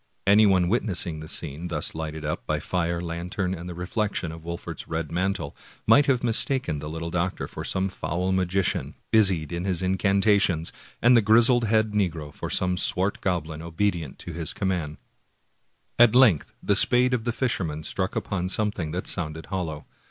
Anyone 0.25 0.67
witnessing 0.67 1.19
the 1.19 1.27
scene 1.27 1.67
thus 1.67 1.93
lighted 1.93 2.25
up 2.25 2.47
by 2.47 2.59
fire, 2.59 3.01
lantern, 3.01 3.53
and 3.53 3.69
the 3.69 3.75
reflection 3.75 4.31
of 4.31 4.43
Wolfert's 4.43 4.87
red 4.87 5.11
mantle, 5.11 5.55
might 5.85 6.07
have 6.07 6.23
mistaken 6.23 6.79
the 6.79 6.89
little 6.89 7.11
doctor 7.11 7.47
for 7.47 7.63
some 7.63 7.87
foul 7.87 8.31
magi 8.31 8.63
cian, 8.63 8.95
busied 9.11 9.51
in 9.51 9.63
his 9.63 9.83
incantations, 9.83 10.73
and 11.03 11.15
the 11.15 11.21
grizzly 11.21 11.67
headed 11.67 11.91
negro 11.93 12.33
for 12.33 12.49
some 12.49 12.77
swart 12.79 13.21
goblin 13.21 13.61
obedient 13.61 14.17
to 14.17 14.33
his 14.33 14.53
commands. 14.53 14.97
At 15.99 16.15
length 16.15 16.51
the 16.63 16.75
spade 16.75 17.13
of 17.13 17.23
the 17.23 17.31
fisherman 17.31 17.83
struck 17.83 18.15
upon 18.15 18.49
some 18.49 18.71
thing 18.71 18.89
that 18.93 19.05
sounded 19.05 19.45
hollow. 19.51 19.85